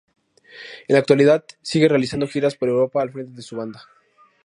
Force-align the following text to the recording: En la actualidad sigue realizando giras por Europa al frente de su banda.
En 0.87 0.93
la 0.95 0.97
actualidad 0.99 1.45
sigue 1.61 1.87
realizando 1.87 2.25
giras 2.27 2.55
por 2.55 2.69
Europa 2.69 3.03
al 3.03 3.11
frente 3.11 3.33
de 3.33 3.41
su 3.43 3.55
banda. 3.57 3.83